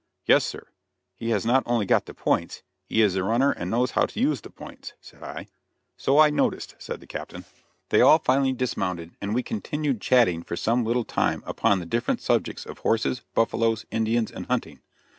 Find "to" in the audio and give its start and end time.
4.07-4.19